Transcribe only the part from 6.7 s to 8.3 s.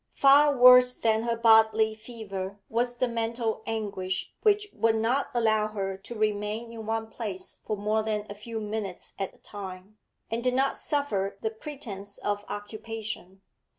in one place for more than